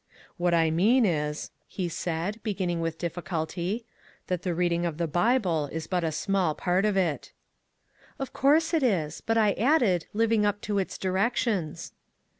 [0.37, 3.85] "What I mean is," he said, beginning with difficulty,"
[4.29, 7.31] that the reading of the Bible is but a small part of it.""
[8.17, 11.93] Of course it is; but I added, living up to its directions."